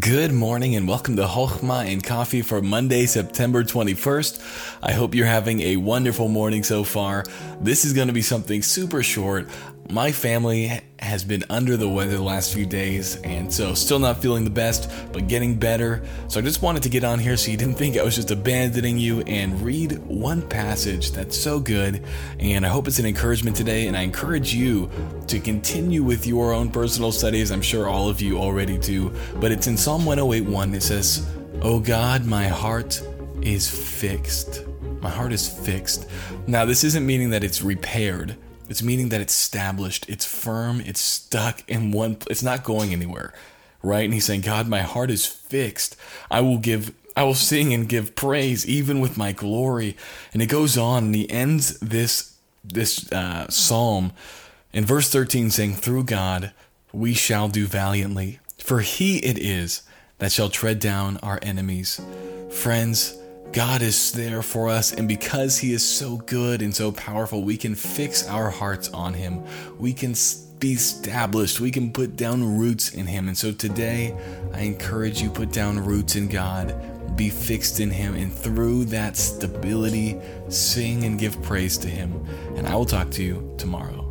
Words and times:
Good 0.00 0.32
morning 0.32 0.74
and 0.74 0.88
welcome 0.88 1.16
to 1.16 1.24
Hochma 1.24 1.84
and 1.92 2.02
Coffee 2.02 2.40
for 2.40 2.62
Monday, 2.62 3.04
September 3.04 3.62
21st. 3.62 4.78
I 4.82 4.92
hope 4.92 5.14
you're 5.14 5.26
having 5.26 5.60
a 5.60 5.76
wonderful 5.76 6.28
morning 6.28 6.62
so 6.62 6.82
far. 6.82 7.26
This 7.60 7.84
is 7.84 7.92
going 7.92 8.06
to 8.06 8.14
be 8.14 8.22
something 8.22 8.62
super 8.62 9.02
short. 9.02 9.48
My 9.90 10.10
family 10.10 10.80
has 11.02 11.24
been 11.24 11.42
under 11.50 11.76
the 11.76 11.88
weather 11.88 12.16
the 12.16 12.22
last 12.22 12.54
few 12.54 12.64
days, 12.64 13.16
and 13.22 13.52
so 13.52 13.74
still 13.74 13.98
not 13.98 14.22
feeling 14.22 14.44
the 14.44 14.50
best, 14.50 14.88
but 15.12 15.26
getting 15.26 15.56
better. 15.56 16.02
So 16.28 16.38
I 16.38 16.42
just 16.42 16.62
wanted 16.62 16.84
to 16.84 16.88
get 16.88 17.02
on 17.02 17.18
here 17.18 17.36
so 17.36 17.50
you 17.50 17.56
didn't 17.56 17.74
think 17.74 17.98
I 17.98 18.04
was 18.04 18.14
just 18.14 18.30
abandoning 18.30 18.98
you 18.98 19.20
and 19.22 19.60
read 19.60 19.98
one 20.06 20.42
passage 20.42 21.10
that's 21.10 21.36
so 21.36 21.58
good. 21.58 22.04
And 22.38 22.64
I 22.64 22.68
hope 22.68 22.86
it's 22.86 23.00
an 23.00 23.06
encouragement 23.06 23.56
today, 23.56 23.88
and 23.88 23.96
I 23.96 24.02
encourage 24.02 24.54
you 24.54 24.88
to 25.26 25.40
continue 25.40 26.04
with 26.04 26.26
your 26.26 26.52
own 26.52 26.70
personal 26.70 27.10
studies. 27.10 27.50
I'm 27.50 27.62
sure 27.62 27.88
all 27.88 28.08
of 28.08 28.20
you 28.20 28.38
already 28.38 28.78
do, 28.78 29.12
but 29.40 29.50
it's 29.50 29.66
in 29.66 29.76
Psalm 29.76 30.04
108:1. 30.04 30.72
It 30.72 30.82
says, 30.82 31.26
"Oh 31.62 31.80
God, 31.80 32.26
my 32.26 32.46
heart 32.46 33.02
is 33.42 33.68
fixed." 33.68 34.62
My 35.00 35.10
heart 35.10 35.32
is 35.32 35.48
fixed. 35.48 36.06
Now, 36.46 36.64
this 36.64 36.84
isn't 36.84 37.04
meaning 37.04 37.30
that 37.30 37.42
it's 37.42 37.60
repaired 37.60 38.36
it's 38.68 38.82
meaning 38.82 39.10
that 39.10 39.20
it's 39.20 39.34
established, 39.34 40.08
it's 40.08 40.24
firm, 40.24 40.80
it's 40.80 41.00
stuck 41.00 41.68
in 41.68 41.90
one 41.92 42.16
it's 42.30 42.42
not 42.42 42.64
going 42.64 42.92
anywhere. 42.92 43.34
Right? 43.82 44.04
And 44.04 44.14
he's 44.14 44.24
saying, 44.24 44.42
God, 44.42 44.68
my 44.68 44.82
heart 44.82 45.10
is 45.10 45.26
fixed. 45.26 45.96
I 46.30 46.40
will 46.40 46.58
give 46.58 46.94
I 47.16 47.24
will 47.24 47.34
sing 47.34 47.74
and 47.74 47.88
give 47.88 48.14
praise 48.14 48.66
even 48.66 49.00
with 49.00 49.18
my 49.18 49.32
glory. 49.32 49.96
And 50.32 50.40
it 50.40 50.46
goes 50.46 50.78
on 50.78 51.06
and 51.06 51.14
he 51.14 51.28
ends 51.28 51.78
this 51.80 52.36
this 52.64 53.10
uh, 53.12 53.48
psalm 53.50 54.12
in 54.72 54.84
verse 54.84 55.10
13 55.10 55.50
saying, 55.50 55.74
Through 55.74 56.04
God 56.04 56.52
we 56.92 57.14
shall 57.14 57.48
do 57.48 57.66
valiantly, 57.66 58.38
for 58.58 58.80
he 58.80 59.18
it 59.18 59.38
is 59.38 59.82
that 60.18 60.32
shall 60.32 60.48
tread 60.48 60.78
down 60.78 61.16
our 61.18 61.38
enemies. 61.42 62.00
Friends, 62.50 63.18
God 63.50 63.82
is 63.82 64.12
there 64.12 64.40
for 64.40 64.68
us, 64.68 64.92
and 64.92 65.06
because 65.06 65.58
He 65.58 65.74
is 65.74 65.86
so 65.86 66.16
good 66.16 66.62
and 66.62 66.74
so 66.74 66.90
powerful, 66.92 67.42
we 67.42 67.56
can 67.56 67.74
fix 67.74 68.26
our 68.26 68.48
hearts 68.48 68.88
on 68.90 69.12
Him. 69.12 69.42
We 69.78 69.92
can 69.92 70.14
be 70.58 70.72
established. 70.72 71.60
We 71.60 71.70
can 71.70 71.92
put 71.92 72.16
down 72.16 72.56
roots 72.56 72.94
in 72.94 73.06
Him. 73.06 73.28
And 73.28 73.36
so 73.36 73.52
today, 73.52 74.16
I 74.54 74.60
encourage 74.60 75.20
you 75.20 75.28
put 75.28 75.52
down 75.52 75.84
roots 75.84 76.16
in 76.16 76.28
God, 76.28 77.16
be 77.16 77.28
fixed 77.28 77.80
in 77.80 77.90
Him, 77.90 78.14
and 78.14 78.32
through 78.32 78.86
that 78.86 79.16
stability, 79.16 80.18
sing 80.48 81.04
and 81.04 81.18
give 81.18 81.42
praise 81.42 81.76
to 81.78 81.88
Him. 81.88 82.24
And 82.56 82.66
I 82.66 82.74
will 82.74 82.86
talk 82.86 83.10
to 83.10 83.22
you 83.22 83.54
tomorrow. 83.58 84.01